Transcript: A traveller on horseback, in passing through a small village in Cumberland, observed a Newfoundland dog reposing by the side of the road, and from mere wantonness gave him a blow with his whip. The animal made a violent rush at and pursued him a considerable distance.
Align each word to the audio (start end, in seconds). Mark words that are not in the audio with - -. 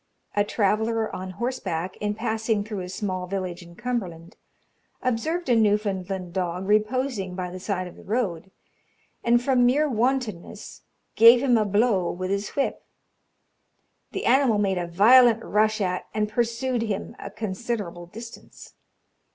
A 0.35 0.43
traveller 0.43 1.15
on 1.15 1.29
horseback, 1.37 1.95
in 1.97 2.15
passing 2.15 2.63
through 2.63 2.79
a 2.79 2.89
small 2.89 3.27
village 3.27 3.61
in 3.61 3.75
Cumberland, 3.75 4.35
observed 5.03 5.47
a 5.47 5.55
Newfoundland 5.55 6.33
dog 6.33 6.67
reposing 6.67 7.35
by 7.35 7.51
the 7.51 7.59
side 7.59 7.85
of 7.87 7.95
the 7.95 8.03
road, 8.03 8.49
and 9.23 9.43
from 9.43 9.63
mere 9.63 9.87
wantonness 9.87 10.81
gave 11.15 11.43
him 11.43 11.55
a 11.55 11.65
blow 11.65 12.09
with 12.11 12.31
his 12.31 12.49
whip. 12.55 12.83
The 14.11 14.25
animal 14.25 14.57
made 14.57 14.79
a 14.79 14.87
violent 14.87 15.43
rush 15.43 15.79
at 15.79 16.07
and 16.15 16.27
pursued 16.27 16.81
him 16.81 17.15
a 17.19 17.29
considerable 17.29 18.07
distance. 18.07 18.73